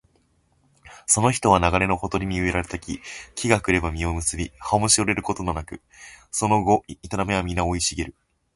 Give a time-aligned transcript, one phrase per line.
[1.05, 2.99] その人は流れのほとりに植えられた木、
[3.35, 5.79] 時が来れば実を結び、葉もしおれることがなく、
[6.31, 6.83] その業
[7.35, 8.15] はみな生い茂る